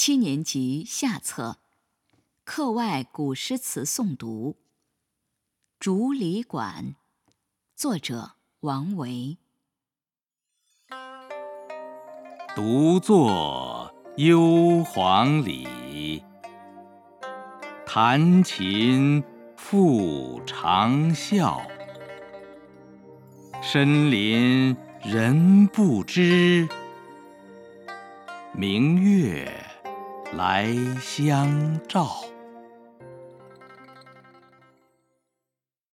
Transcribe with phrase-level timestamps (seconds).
[0.00, 1.56] 七年级下册，
[2.44, 4.52] 课外古诗词诵读。
[5.80, 6.94] 《竹里馆》，
[7.74, 9.38] 作者王维。
[12.54, 16.22] 独坐幽篁里，
[17.84, 19.20] 弹琴
[19.56, 21.60] 复长啸。
[23.60, 26.68] 深林人不知，
[28.52, 29.52] 明月
[30.32, 32.08] 来相照。